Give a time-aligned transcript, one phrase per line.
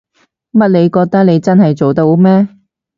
[0.51, 2.47] 乜你覺得你真係做到咩？